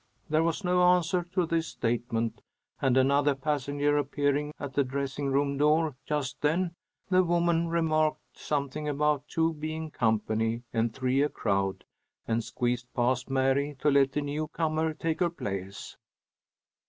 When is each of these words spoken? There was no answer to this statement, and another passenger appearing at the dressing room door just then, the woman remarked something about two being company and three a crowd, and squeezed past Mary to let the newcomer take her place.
There 0.31 0.41
was 0.41 0.63
no 0.63 0.81
answer 0.95 1.21
to 1.33 1.45
this 1.45 1.67
statement, 1.67 2.41
and 2.81 2.97
another 2.97 3.35
passenger 3.35 3.99
appearing 3.99 4.51
at 4.59 4.73
the 4.73 4.83
dressing 4.83 5.27
room 5.31 5.59
door 5.59 5.95
just 6.07 6.41
then, 6.41 6.73
the 7.11 7.23
woman 7.23 7.67
remarked 7.67 8.19
something 8.33 8.89
about 8.89 9.27
two 9.27 9.53
being 9.53 9.91
company 9.91 10.63
and 10.73 10.91
three 10.91 11.21
a 11.21 11.29
crowd, 11.29 11.83
and 12.27 12.43
squeezed 12.43 12.91
past 12.95 13.29
Mary 13.29 13.75
to 13.77 13.91
let 13.91 14.13
the 14.13 14.21
newcomer 14.21 14.95
take 14.95 15.19
her 15.19 15.29
place. 15.29 15.95